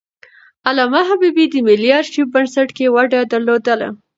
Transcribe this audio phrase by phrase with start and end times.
[0.67, 3.87] علامه حبيبي د ملي آرشیف بنسټ کې ونډه درلودله.